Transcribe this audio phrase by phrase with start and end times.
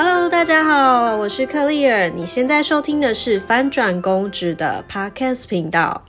[0.00, 2.08] Hello，大家好，我是克丽尔。
[2.08, 6.04] 你现在收听的是翻转公职的 Podcast 频道。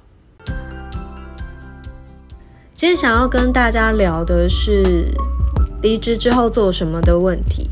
[2.75, 5.07] 今天想要跟大家聊的是
[5.81, 7.67] 离职之后做什么的问题。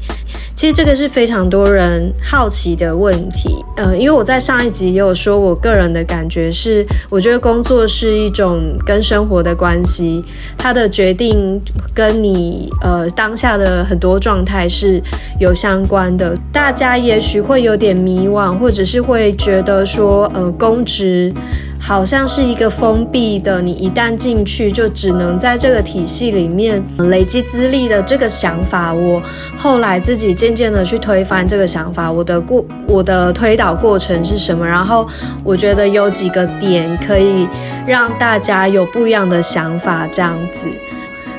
[0.57, 10.25] 其实这个是非常多人好奇的问题，呃，因为我在上一集也有说，我个人的感觉是，我觉得工作是一种跟生活的关系，
[10.57, 11.61] 它的决定
[11.93, 14.99] 跟你呃当下的很多状态是
[15.39, 16.35] 有相关的。
[16.51, 21.31] 大家也许会有点迷惘，或者是会觉得说，呃，公职。
[21.79, 29.21] 好像是一个封闭的，你一旦进去就只能在这个体系里面累积资历的这个想法，我
[29.57, 32.11] 后来自己渐渐的去推翻这个想法。
[32.11, 34.65] 我的过我的推导过程是什么？
[34.65, 35.07] 然后
[35.43, 37.47] 我觉得有几个点可以
[37.87, 40.67] 让大家有不一样的想法，这样子。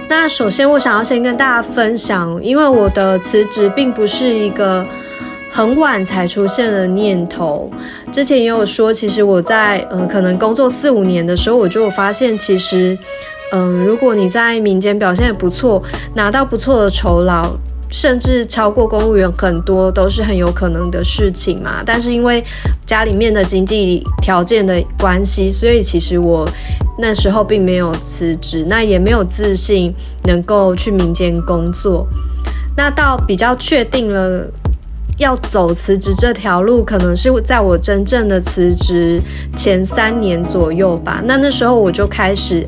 [0.08, 4.86] 那首先我想要先跟大家分享，因为我的辞职并不是一个。
[5.58, 7.68] 很晚才出现的念头，
[8.12, 12.96] 之前也有说，其实我在呃可能工作四五年的时候，我就发现，其实，
[13.50, 15.82] 嗯，如果你在民间表现也不错，
[16.14, 17.56] 拿到不错的酬劳，
[17.90, 21.82] 甚至超过公务员很多，都是很有可能的事情嘛。
[21.84, 22.44] 但是因为
[22.86, 26.48] 家里面的经济条件的关系，所以其实我
[27.00, 29.92] 那时候并没有辞职，那也没有自信
[30.22, 32.06] 能够去民间工作。
[32.76, 34.48] 那到比较确定了。
[35.18, 39.20] 要走辞职这条路，可能是在我真正的辞职
[39.54, 41.20] 前三年左右吧。
[41.24, 42.66] 那那时候我就开始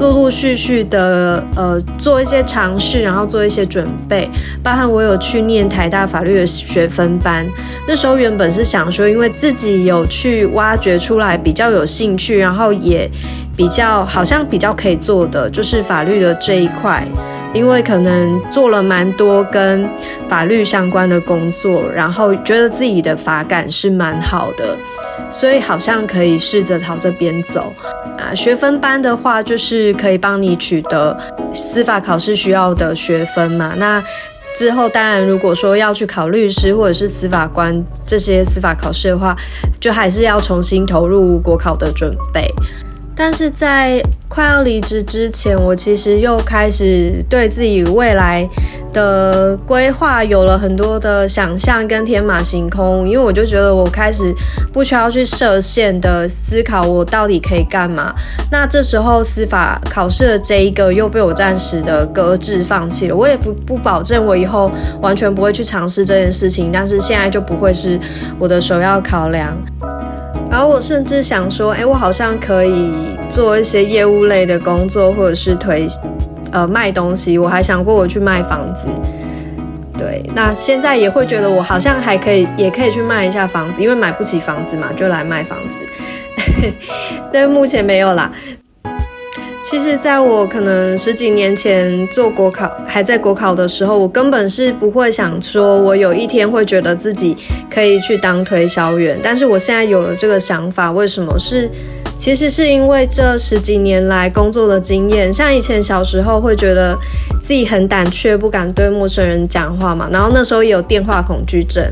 [0.00, 4.28] 陆陆续续的呃做一些尝试，然后做一些准备，
[4.62, 7.46] 包含我有去念台大法律的学分班。
[7.86, 13.08] 那时候原本是想说，因为自己有去挖掘出来比较有兴趣，然后也
[13.56, 17.06] 比较好像比较可以做的，就是法律的这一块。
[17.54, 19.88] 因为可能做了蛮多跟
[20.28, 24.76] 法律相关的工作，然后觉得自己的法感是蛮好的，
[25.30, 27.72] 所以好像可以试着朝这边走
[28.18, 28.34] 啊。
[28.34, 31.16] 学分班的话，就是可以帮你取得
[31.52, 33.74] 司法考试需要的学分嘛。
[33.76, 34.02] 那
[34.56, 39.36] 之后当然，如果说要去考律师或者是司法官这些司法考试的话，
[39.80, 42.46] 就还是要重新投入国考的准备。
[43.16, 44.02] 但是在
[44.34, 48.48] 快要离职之前，我其实又开始对自己未来
[48.92, 54.34] 的规划有了很多的想象跟天马行空，因为我就觉得我开始
[54.72, 58.12] 不需要去设限的思考我到底可以干嘛。
[58.50, 64.68] 那这时候司法考试的这一个又被我暂时的搁置放弃了，我也不不保证我以后
[65.00, 67.96] 完全不会去尝试这件事情，但是现在就不会是
[68.40, 69.56] 我的首要考量。
[70.50, 72.92] 然后我甚至想说，哎，我好像可以
[73.28, 75.86] 做一些业务类的工作，或者是推，
[76.52, 77.36] 呃，卖东西。
[77.36, 78.86] 我还想过我去卖房子，
[79.98, 80.22] 对。
[80.34, 85.80] 那现在也会觉得我好像还可以，也可以去卖一下房子，因为买不起房子嘛，就来卖房子。
[87.32, 88.30] 但目前没有啦。
[89.64, 97.34] 其实，在我可能十几年前做国考，还在国考的时候，我根本是不会想说，我有一天会觉得自己
[97.70, 99.18] 可以去当推销员。
[99.22, 101.38] 但是我现在有了这个想法，为什么？
[101.38, 101.70] 是
[102.18, 105.32] 其实是因为这十几年来工作的经验。
[105.32, 106.94] 像以前小时候会觉得
[107.40, 111.82] 自己很胆怯，不敢对陌生人讲话嘛，然后那时候也有电话恐惧症，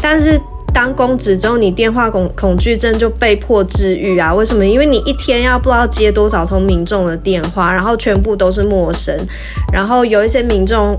[0.00, 0.40] 但是。
[0.72, 4.32] 当公职之后，你电话恐恐惧症就被迫治愈啊？
[4.32, 4.64] 为什么？
[4.64, 9.14] 因为你一天要不知道接多少通民众的电话，然后全部都是陌生，
[9.72, 10.98] 然后有一些民众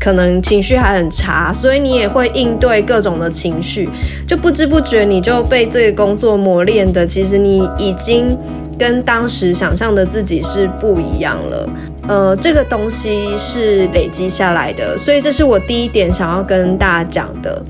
[0.00, 3.88] 可能情绪还很差，所以你也会应对各种的情绪，
[4.26, 8.36] 就不知不觉你就被这个工作磨练的，其实你已经
[8.78, 11.68] 跟当时想象的自己是不一样了。
[12.08, 17.62] 呃，这个东西是累积下来的，所以这是我第一点想要跟大家讲的。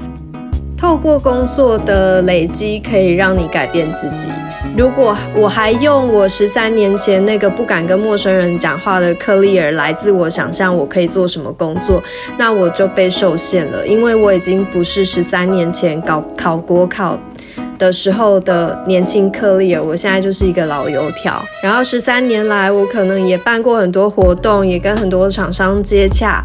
[0.83, 4.29] 透过工作的累积，可以让你改变自己。
[4.77, 12.03] 如果我还用我十三年前那个不敢跟陌生人讲话的克利尔来自我想象我可以做什么工作，
[12.37, 17.17] 那我就被受限了，因为我已经不是十三年前搞考国考
[17.79, 21.41] 的时候的年轻克利尔，我现在就是一个老油条。
[21.63, 26.43] 然后十三年来，我可能也办过很多活动，也跟很多厂商接洽。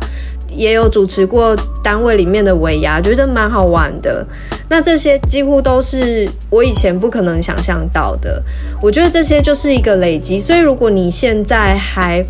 [0.58, 4.26] 也有主持过单位里面的尾牙，觉得蛮好玩的。
[4.70, 8.44] 那这些几乎都是我以前不可能想象到的。
[8.82, 10.40] 我觉得这些就是一个累积。
[10.40, 12.26] 所以如果你现在还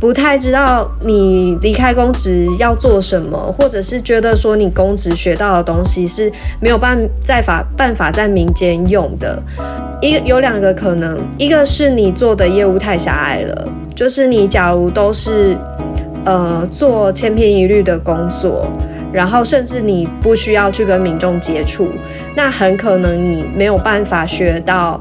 [0.00, 6.30] 不太知道你离开公职要做什么，或者是觉得说你公职学到的东西是
[6.60, 9.42] 没有办在法办法在民间用的，
[10.00, 15.56] 一个有两个可能，一个是你做的业务太狭隘了，就是你假如都是。
[16.26, 18.68] 呃，做千篇一律的工作，
[19.12, 21.88] 然后甚至你不需要去跟民众接触，
[22.34, 25.00] 那很可能你没有办法学到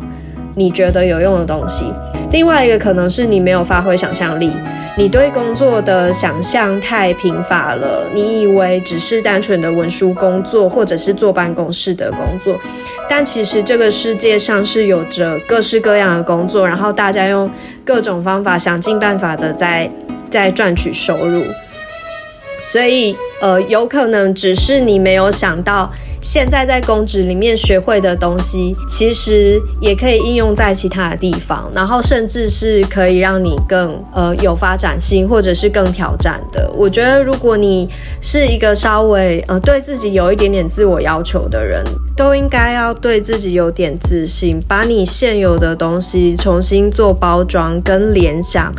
[0.53, 1.91] 你觉得有用的东西。
[2.31, 4.51] 另外一个可能是你没有发挥想象力，
[4.97, 12.57] 你对工作的想象太贫乏了，你以为只是单纯的文书工作或者是坐办公室的工作，
[13.09, 17.51] 但其实这个世界上是有着各式各样的工作，然后大家用
[17.83, 19.91] 各种方法想尽办法的在
[20.29, 21.43] 在赚取收入。
[22.61, 25.91] 所以，呃，有可能只是你没有想到，
[26.25, 36.67] 现在在公职里面学会的东西，其实也可以应用在其他的地方，然后甚至是可以让你更呃有发展性，或者是更挑战的。
[36.75, 37.87] 我觉得，如果你
[38.19, 41.83] 是一个稍微呃对自己有一点点自我要求的人，
[42.17, 48.73] 都应该要对自己有点自信，把你现有的东西重新做包装跟联想。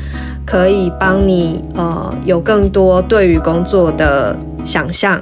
[0.45, 5.21] 可以帮你呃有更多对于工作的想象。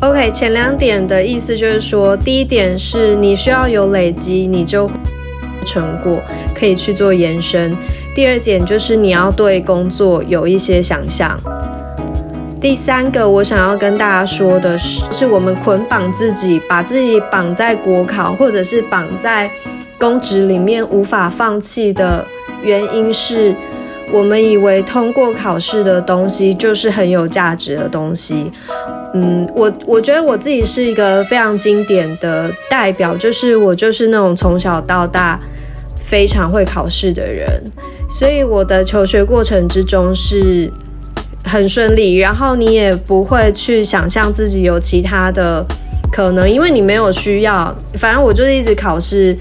[0.00, 4.90] OK，前两点的意思就是说，第一点是你需要有累积，你就
[5.64, 6.20] 成果
[6.54, 7.72] 可以去做延伸；
[8.14, 11.38] 第二点就是你要对工作有一些想象。
[12.60, 19.50] 第三个，我想要跟大家说的是，是我们捆绑自己，把自己绑在国考或者是绑在
[19.98, 22.22] 公职里面无法放弃的
[22.62, 23.54] 原因是。
[24.12, 28.50] 我们以为通过考试的东西就是很有价值的东西，
[29.14, 35.38] 嗯，我我觉得我自己是一个非常经典的代表，就是我就是那种从小到大
[36.00, 37.48] 非常会考试的人，
[38.08, 40.70] 所以我的求学过程之中是
[41.44, 45.66] 很顺利，然后你也不会去想象自己有其他的
[46.12, 49.36] 可能，因为你没有需要，反正我就是一直考试。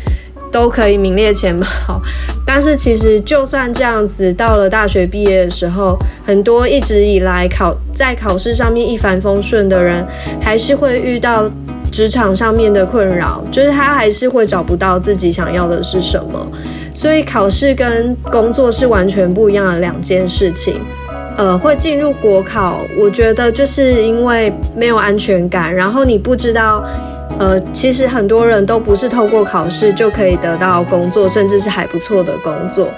[0.55, 1.65] 都可以名列前茅，
[2.47, 10.07] 但是其实就算这样子，到了大学毕业的时候，很多一直以来考在考试上面一帆风顺的人，
[10.39, 11.43] 还是会遇到
[11.91, 16.49] 职场上面的困扰，就是他还是会找不到自己想要的是什么。
[16.93, 20.75] 所以考试跟工作是完全不一样的两件事情。
[21.35, 26.81] 呃，会进入国考，我觉得就是因为没有安全感，然后你不知道。
[27.37, 32.89] 呃，其实很多人都不是透过考试就可以得到工作，甚至是还不错的工作。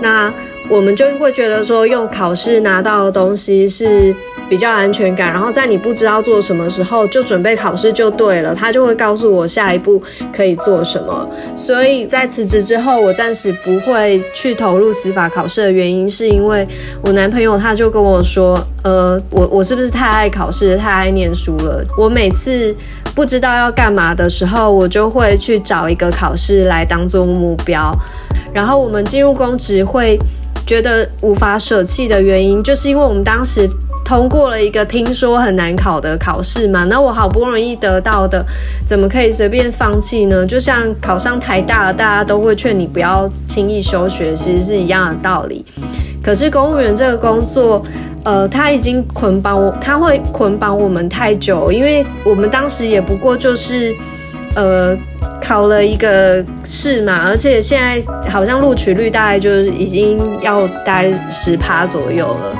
[0.00, 0.32] 那
[0.68, 4.14] 我们就会觉得说，用考试拿到的东西是
[4.48, 8.54] 比较安全感，然后在你不知道做什么时候，就准备考试就对了。
[8.54, 10.02] 他就会告诉我下一步
[10.34, 11.28] 可以做什么。
[11.54, 16.66] 所以在辞职之后，我暂时不会去投入司法考试的原因，是因为
[17.02, 21.84] 我男朋友他就跟我说，呃，我我是不是太爱考试，太爱念书了？
[21.98, 22.74] 我每次。
[23.14, 27.94] 不知道要干嘛的时候，我就会去找一个考试来当做目标。
[28.52, 30.18] 然后我们进入公职会
[30.66, 33.68] 觉得无法舍弃的原因，就是因为我们当时
[34.04, 36.84] 通过了一个听说很难考的考试嘛。
[36.84, 38.44] 那我好不容易得到的，
[38.86, 40.46] 怎么可以随便放弃呢？
[40.46, 45.64] 就像考上台大，大家都会劝你不要轻易休学，其实是一样的道理。
[46.22, 47.82] 可是公务员这个工作。
[48.24, 53.92] 呃，他已经捆绑我，他会捆绑我们太久，因为我们当时也不过就是，
[54.54, 54.96] 呃，
[55.40, 58.00] 考了一个试嘛，而且现在
[58.30, 62.56] 好像录取率大概就是已经要大概十趴左右了，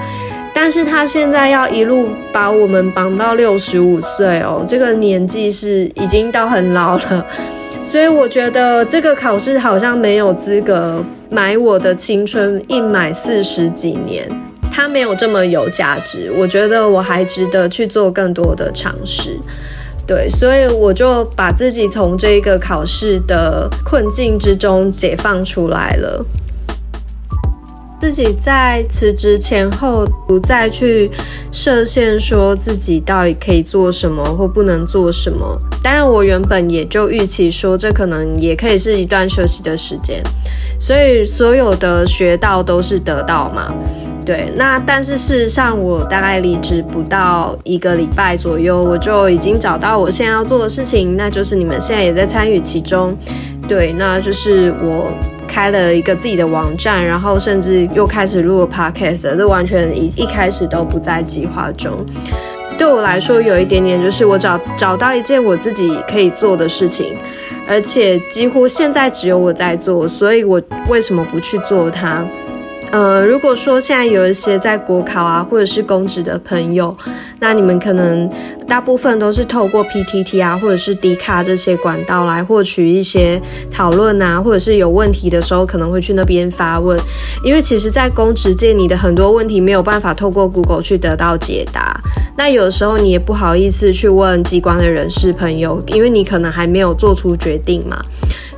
[0.64, 7.26] 但是他现在要一路把我们绑到六十五岁哦，这个年纪是已经到很老了，
[7.82, 14.24] 所以我觉得这个考试好像没有资格买我的青春，一买四十几年。
[14.70, 19.36] 它没有这么有价值，我觉得我还值得去做更多的尝试，
[20.06, 26.24] 对，所以我就把自己从这个考试的困境之中解放出来了。
[28.02, 31.08] 自己在辞职前后不再去
[31.52, 35.56] 设限，说自己到底可以做什么或不能做什么。
[35.84, 40.20] 当然，我原本也就预期说，这可能也可以是一段休息的时间，
[40.80, 43.72] 所以所有的学到都是得到嘛。
[44.24, 53.16] 对，那但是事实上，我大概离职不到一个礼拜左右，我就已经找到我现在要做的事情，那就是你们现在也在参与其中。
[53.69, 55.10] 对，那就是我
[55.48, 62.04] 开了一个自己的网站，然后甚至又开始录了 podcast，这完全一一开始都不在计划中。
[62.76, 67.14] 对我来说，有一点点就是我找找到一件我自己可以做的事情，
[67.69, 72.24] 而且几乎现在只有我在做，所以我为什么不去做它？
[72.93, 76.94] 呃，如果说现在有一些在国考啊，或者是公职的朋友，
[77.41, 78.31] 那你们可能
[78.69, 87.01] 大部分都是透过 PTT 啊，或者是 D 卡这些管道来获取一些讨论啊，或者是有问题的时候可能会去那边发问。
[87.43, 91.99] 因为其实，在公职界，你的很多问题没有办法透过 Google 去得到解答，
[92.37, 98.05] 那有时候你也不好意思去问机关的人事朋友，因为你可能还没有做出决定嘛，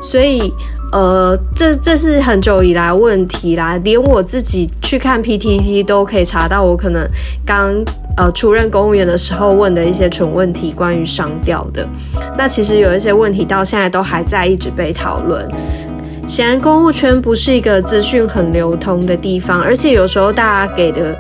[0.03, 0.53] 所以。
[0.94, 7.04] 呃，这这是很久以来问题啦，连我自己去看 PTT 都可以查到，我可能
[7.44, 7.74] 刚
[8.16, 11.84] 呃出任公务员的时候问的一些蠢问题，关于商调的。
[12.38, 15.44] 那其实有一些问题到现在都还在一直被讨论。
[16.28, 21.12] 显然，公务圈不是一个资讯很流通的地方，而且有时候大家给的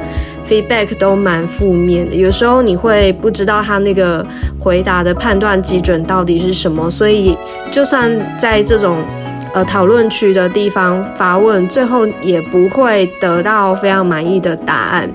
[0.48, 4.24] feedback 都蛮负面的，有时候你会不知道他那个
[4.56, 7.36] 回答的判断基准到底是什么，所以
[7.72, 8.98] 就算在这种。
[9.54, 15.08] 呃，讨论区的地方发问，最后也不会得到非常满意的答案。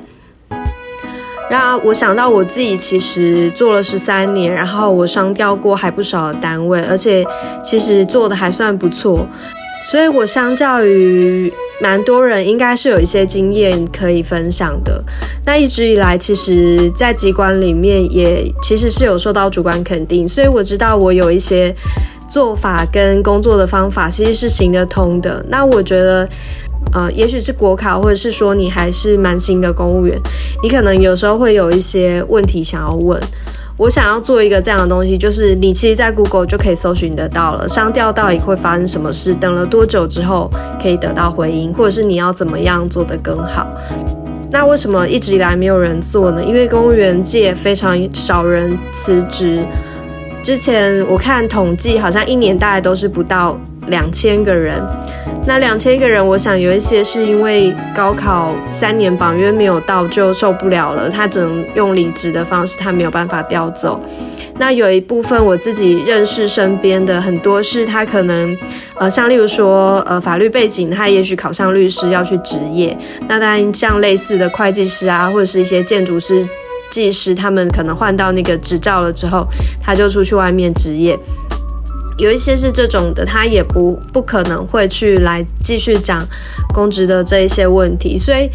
[1.49, 7.25] 然而，我想到我自己其实做了十三年，然后我商调过还不少单位，而且
[7.61, 9.27] 其实做的还算不错，
[9.81, 15.03] 所以我相较于蛮多人，应该是有一些经验可以分享的。
[15.45, 21.75] 那一直以来，其实，在机关里面也其实是有受到主管肯定，所以我知道我有一些。
[22.29, 25.43] 做法跟工作的方法其实是行得通的。
[25.49, 26.29] 那我觉得，
[26.93, 30.17] 呃，也许是国考，或者是说你还是蛮新的公务员，
[30.61, 33.19] 你可能有时候会有一些问题想要问。
[33.77, 43.65] 我想要做一个这样的东西，就是你其实，在 Google 就可以搜寻得到了，商调到底会发生什么事，等了多久之后可以得到回应，或者是你要怎么样做得更好。
[44.51, 46.43] 那为什么一直以来没有人做呢？
[46.43, 49.63] 因为公务员界非常少人辞职。
[50.49, 54.83] 之前我看统计，好像一年大概都是不到两千个人。
[55.45, 64.01] 那两千个人，我想有一些是因为高考三年榜约没有到就受不了了，他只能用离职的方式，他没有办法调走。
[64.57, 68.57] 那有一部分我自己认识身边的很多是他可能，
[68.95, 72.97] 呃，像例如说，呃，法律背景，他也许考上律师要去执业。
[73.27, 76.43] 那当然像类似的会计师啊，或者是一些建筑师。
[76.89, 79.47] 技师他们可能换到那个执照了之后，
[79.81, 81.17] 他就出去外面执业。
[82.17, 86.27] 有一些是这种的，他也不不可能会去来继续讲
[86.73, 88.17] 公职的这一些问题。
[88.17, 88.49] 所以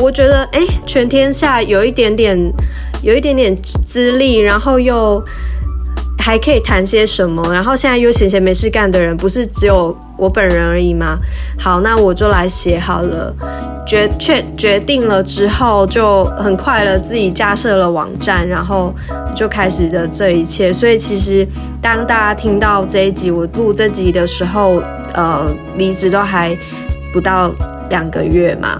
[0.00, 2.38] 我觉得，哎，全天下有一点点，
[3.02, 5.22] 有一点点资历，然后又。
[6.28, 7.42] 还可以谈些什么？
[7.50, 11.16] 然后现在又闲闲没事干的人，不是只有我本人而已吗？
[11.58, 13.34] 好，那我就来写好了。
[13.86, 18.94] 决确决定了之后，就很快了，自己架设了网站，然后
[19.34, 20.70] 就开始的这一切。
[20.70, 21.48] 所以其实
[21.80, 24.82] 当大家听到这一集我录这集的时候，
[25.14, 26.54] 呃，离职都还
[27.10, 27.50] 不到
[27.88, 28.78] 两个月嘛。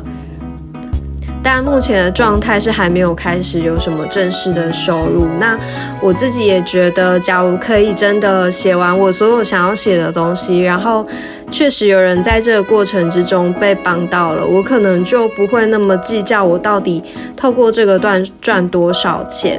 [1.50, 5.26] 但目前的状态是还没有开始有什么正式的收入。
[5.40, 5.59] 那
[5.99, 11.07] 我自己也觉得，假如可以真的写完我所有想要写的东西，然后
[11.50, 17.02] 确实有人在这个过程之中被帮到了，我可能就不会那么计较我到底
[17.35, 19.59] 透过这个段赚多少钱。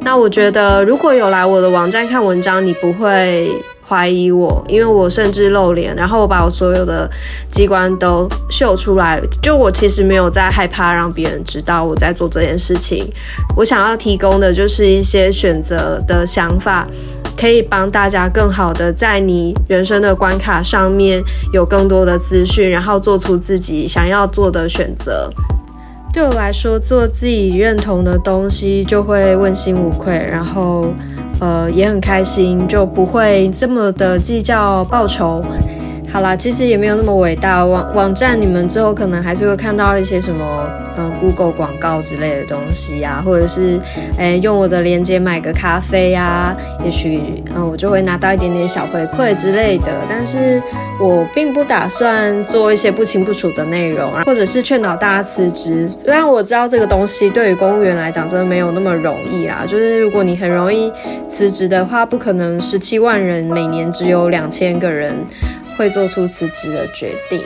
[0.00, 3.52] 那我觉得，如果有来我的网站看文章，你不会。
[3.88, 7.08] 怀疑我，因为我甚至露脸，然后我把我所有的
[7.48, 9.20] 机关都秀出来。
[9.40, 13.06] 就我其实没有在害怕让别人知道我在做这件事情。
[13.56, 16.86] 我想要提供的就是一些选择的想法，
[17.38, 25.30] 可以帮大家更好的在你人生的关卡上面有更多的资讯，然后做出自己想要做的选择。
[26.12, 30.92] 对我来说，做自己认同的东西就会问心无愧，然后。
[31.40, 35.44] 呃，也很开心，就不会这么的计较报酬。
[36.12, 37.64] 好啦，其实也没有那么伟大。
[37.64, 43.78] 网网站你们之后可能还是会看到一些什么，呃，Google 广告之类的东西呀，或者是，
[44.16, 49.92] 诶，用我的链接买个咖啡呀，也许，嗯，我就会拿到一点点小回馈之类的。
[50.08, 50.62] 但是
[50.98, 55.86] 我并不打算做一些不清不楚的内容，或者是劝导大家辞职。
[55.86, 60.90] 虽然我知道这个东西对于公务员来讲真的没有那么容易啦，就是如果你很容易
[61.28, 65.14] 辞职的话，不可能十七万人每年只有两千个人。
[65.76, 67.40] 会做出辞职的决定，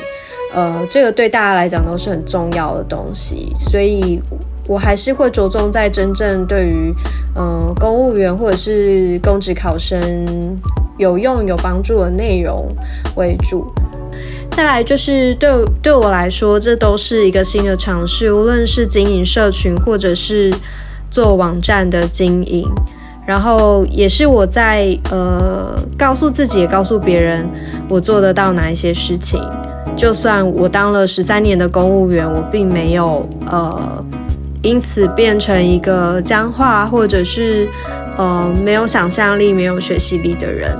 [0.55, 4.21] 呃，这个对大家来讲都是很重要的东西，所以
[4.67, 6.95] 我还是会着重在真正对于，
[7.37, 10.59] 嗯，公务员或者是公职考生
[10.99, 12.69] 有用有帮助的内容
[13.17, 13.67] 为主。
[14.51, 15.49] 再来就是对
[15.81, 20.53] 对我来说，这都是一个新的尝试，无论是经营社群或者是
[21.11, 22.69] 做网站的经营。
[23.31, 27.49] 然后也是我在呃告诉自己，也告诉别人，
[27.89, 29.41] 我做得到哪一些事情。
[29.97, 34.05] 就算我当了十三年的公务员，我并没有呃
[34.63, 37.69] 因此变成一个僵化或者是
[38.17, 40.77] 呃没有想象力、没有学习力的人。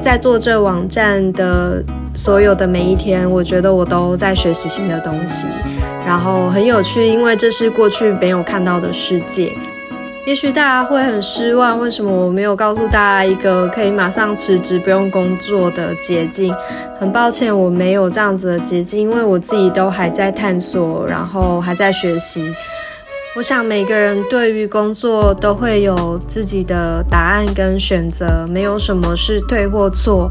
[0.00, 1.80] 在做这网站的
[2.16, 5.46] 所有的每一天，我觉得我都在学习新的东西，
[6.04, 9.52] 然后很有趣，因为这是过去没有看到的世界。
[10.24, 16.54] 也许大家会很失望，为什么我没有告诉大家一个可以马上辞职不用工作的捷径？
[17.00, 22.54] 很抱歉，我没有这样子的捷径，因为我自己都还在探索，然后还在学习。
[23.34, 30.30] 我想每个人对于工作都会有自己的答案跟选择，没有什么是对或错。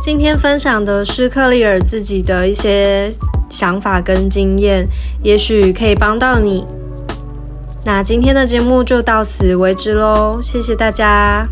[0.00, 3.10] 今天分享的是克利尔自己的一些
[3.50, 4.86] 想法跟经验，
[5.24, 6.64] 也许可以帮到你。
[7.84, 11.46] 那今天的节目就到此为止喽，谢谢大家。